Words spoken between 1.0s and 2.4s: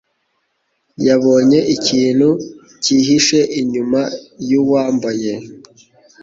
yabonye ikintu